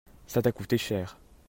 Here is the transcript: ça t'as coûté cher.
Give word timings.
ça 0.25 0.41
t'as 0.41 0.51
coûté 0.51 0.79
cher. 0.79 1.19